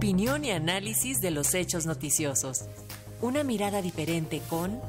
[0.00, 2.64] Opinión y análisis de los hechos noticiosos.
[3.20, 4.80] Una mirada diferente con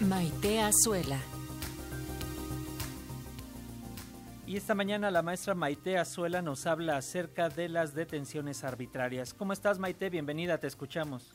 [0.00, 1.16] Maite Azuela.
[4.46, 9.32] Y esta mañana la maestra Maite Azuela nos habla acerca de las detenciones arbitrarias.
[9.32, 10.10] ¿Cómo estás Maite?
[10.10, 11.32] Bienvenida, te escuchamos.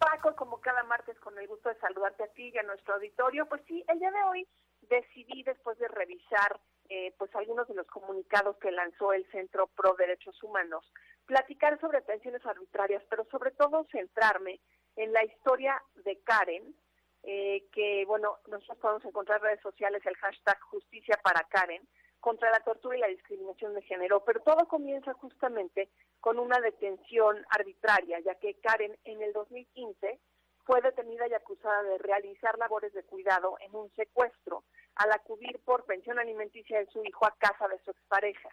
[0.00, 3.46] Paco, como cada martes, con el gusto de saludarte a ti y a nuestro auditorio.
[3.46, 4.48] Pues sí, el día de hoy
[4.90, 6.58] decidí, después de revisar
[6.94, 10.84] eh, pues algunos de los comunicados que lanzó el Centro Pro Derechos Humanos,
[11.24, 14.60] platicar sobre detenciones arbitrarias, pero sobre todo centrarme
[14.96, 16.74] en la historia de Karen,
[17.22, 21.80] eh, que bueno, nosotros podemos encontrar en redes sociales el hashtag justicia para Karen,
[22.20, 25.88] contra la tortura y la discriminación de género, pero todo comienza justamente
[26.20, 30.20] con una detención arbitraria, ya que Karen en el 2015
[30.66, 34.64] fue detenida y acusada de realizar labores de cuidado en un secuestro
[34.96, 38.48] al acudir por pensión alimenticia de su hijo a casa de su expareja.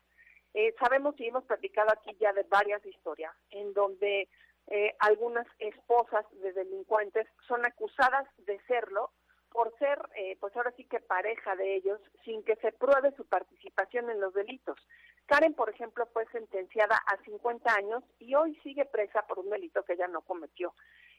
[0.53, 4.27] Eh, sabemos y hemos platicado aquí ya de varias historias en donde
[4.67, 9.11] eh, algunas esposas de delincuentes son acusadas de serlo
[9.51, 13.25] por ser, eh, pues ahora sí que pareja de ellos, sin que se pruebe su
[13.25, 14.77] participación en los delitos.
[15.25, 19.83] Karen, por ejemplo, fue sentenciada a 50 años y hoy sigue presa por un delito
[19.83, 20.73] que ella no cometió.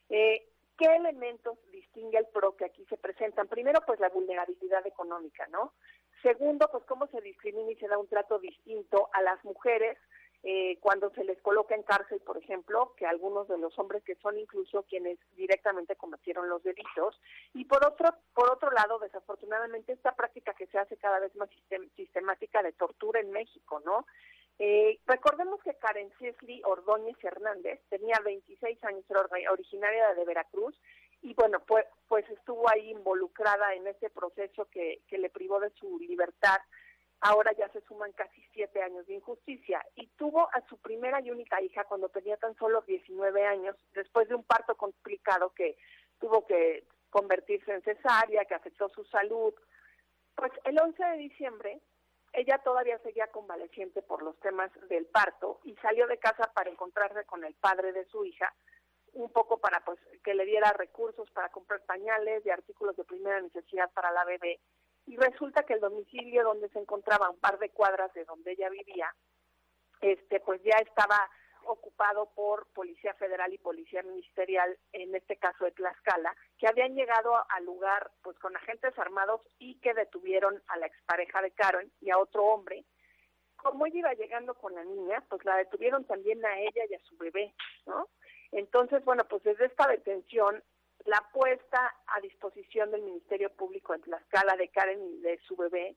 [0.08, 0.46] Eh,
[0.76, 3.48] ¿Qué elementos distingue el PRO que aquí se presentan?
[3.48, 4.82] Primero, pues la vulnerabilidad
[5.48, 5.72] ¿no?
[6.22, 9.96] Segundo, pues cómo se discrimina y se da un trato distinto a las mujeres
[10.42, 14.14] eh, cuando se les coloca en cárcel, por ejemplo, que algunos de los hombres que
[14.16, 17.20] son incluso quienes directamente cometieron los delitos.
[17.52, 21.50] Y por otro, por otro lado, desafortunadamente, esta práctica que se hace cada vez más
[21.94, 24.06] sistemática de tortura en México, ¿no?
[24.58, 30.78] Eh, recordemos que Karen Cisley Ordóñez Hernández tenía 26 años, era originaria de Veracruz,
[31.22, 35.70] y bueno, pues, pues estuvo ahí involucrada en este proceso que, que le privó de
[35.70, 36.60] su libertad
[37.20, 41.30] ahora ya se suman casi siete años de injusticia y tuvo a su primera y
[41.30, 45.76] única hija cuando tenía tan solo 19 años, después de un parto complicado que
[46.18, 49.54] tuvo que convertirse en cesárea, que afectó su salud.
[50.34, 51.80] Pues el 11 de diciembre
[52.32, 57.24] ella todavía seguía convaleciente por los temas del parto y salió de casa para encontrarse
[57.24, 58.54] con el padre de su hija,
[59.12, 59.98] un poco para pues
[60.30, 64.60] que le diera recursos para comprar pañales y artículos de primera necesidad para la bebé
[65.06, 68.68] y resulta que el domicilio donde se encontraba un par de cuadras de donde ella
[68.68, 69.12] vivía,
[70.00, 71.18] este pues ya estaba
[71.64, 77.34] ocupado por Policía Federal y Policía Ministerial, en este caso de Tlaxcala, que habían llegado
[77.50, 82.10] al lugar pues con agentes armados y que detuvieron a la expareja de Karen y
[82.10, 82.84] a otro hombre.
[83.56, 87.00] Como ella iba llegando con la niña, pues la detuvieron también a ella y a
[87.00, 87.52] su bebé,
[87.84, 88.08] ¿no?
[88.52, 90.62] Entonces, bueno, pues desde esta detención
[91.04, 95.96] la puesta a disposición del Ministerio Público en Tlaxcala de Karen y de su bebé,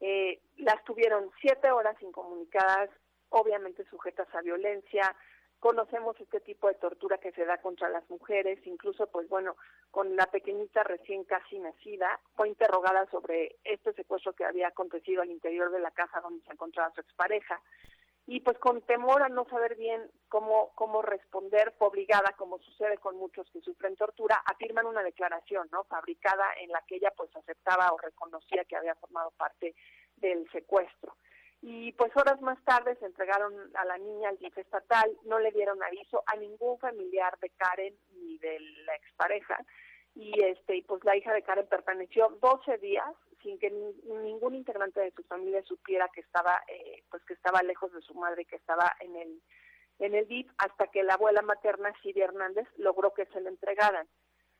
[0.00, 2.90] eh, las tuvieron siete horas incomunicadas,
[3.30, 5.16] obviamente sujetas a violencia.
[5.58, 9.56] Conocemos este tipo de tortura que se da contra las mujeres, incluso, pues bueno,
[9.90, 15.30] con la pequeñita recién casi nacida, fue interrogada sobre este secuestro que había acontecido al
[15.30, 17.60] interior de la casa donde se encontraba su expareja
[18.26, 23.16] y pues con temor a no saber bien cómo, cómo responder, obligada, como sucede con
[23.16, 25.84] muchos que sufren tortura, afirman una declaración, ¿no?
[25.84, 29.76] Fabricada en la que ella pues aceptaba o reconocía que había formado parte
[30.16, 31.16] del secuestro.
[31.62, 35.52] Y pues horas más tarde se entregaron a la niña al DIF estatal, no le
[35.52, 39.56] dieron aviso a ningún familiar de Karen ni de la expareja,
[40.16, 45.00] y este y pues la hija de Karen permaneció 12 días sin que ningún integrante
[45.00, 48.56] de su familia supiera que estaba eh, pues que estaba lejos de su madre que
[48.56, 49.42] estaba en el
[49.98, 54.06] en el DIP hasta que la abuela materna Siria Hernández logró que se le entregaran.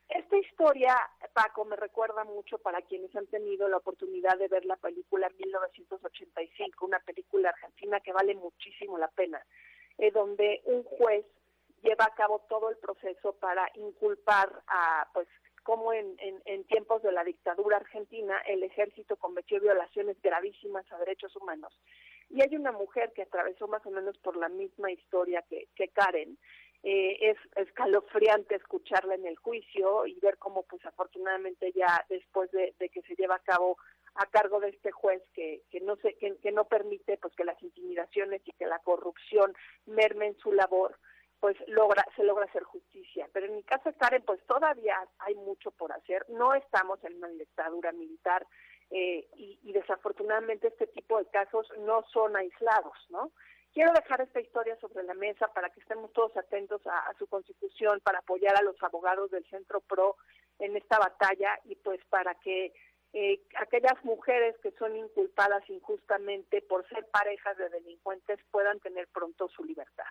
[0.08, 0.94] Esta historia
[1.32, 6.84] Paco me recuerda mucho para quienes han tenido la oportunidad de ver la película 1985
[6.84, 9.42] una película argentina que vale muchísimo la pena
[9.98, 11.24] eh, donde un juez
[11.82, 15.28] lleva a cabo todo el proceso para inculpar a pues
[15.66, 21.34] como en, en, tiempos de la dictadura argentina el ejército cometió violaciones gravísimas a derechos
[21.34, 21.76] humanos.
[22.30, 26.38] Y hay una mujer que atravesó más o menos por la misma historia que, Karen.
[26.84, 32.72] Eh, es escalofriante escucharla en el juicio y ver cómo, pues afortunadamente ya después de,
[32.78, 33.76] que se lleva a cabo
[34.14, 37.60] a cargo de este juez que, que no se, que no permite pues que las
[37.60, 39.52] intimidaciones y que la corrupción
[39.86, 40.96] mermen su labor,
[41.40, 43.28] pues logra, se logra hacer justicia.
[43.32, 46.24] Pero en mi caso, Karen, pues todavía hay mucho por hacer.
[46.28, 48.46] No estamos en una dictadura militar
[48.90, 53.32] eh, y, desafortunadamente este tipo de casos no son aislados, ¿no?
[53.74, 58.00] Quiero dejar esta historia sobre la mesa para que estemos todos atentos a, su constitución,
[58.00, 60.16] para apoyar a los abogados del Centro PRO
[60.60, 62.72] en esta batalla y pues para que
[63.12, 69.48] eh, aquellas mujeres que son inculpadas injustamente por ser parejas de delincuentes puedan tener pronto
[69.48, 70.06] su libertad.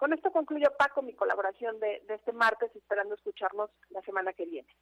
[0.00, 4.46] Con esto concluyo, Paco, mi colaboración de, de este martes, esperando escucharnos la semana que
[4.46, 4.74] viene.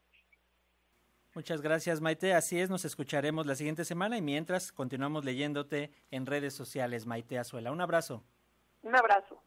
[1.35, 2.35] Muchas gracias, Maite.
[2.35, 7.37] Así es, nos escucharemos la siguiente semana y mientras continuamos leyéndote en redes sociales, Maite
[7.37, 7.73] Azuela.
[7.73, 8.23] Un abrazo.
[8.83, 9.43] Un abrazo.